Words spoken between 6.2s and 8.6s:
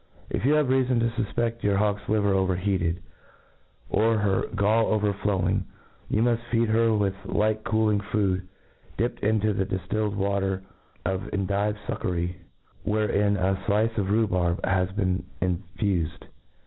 muft feed her with light cooling food,